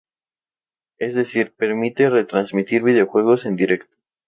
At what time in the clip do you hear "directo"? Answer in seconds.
3.55-3.95